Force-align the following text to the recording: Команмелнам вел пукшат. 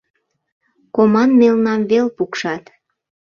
Команмелнам 0.95 1.81
вел 1.89 2.07
пукшат. 2.17 2.63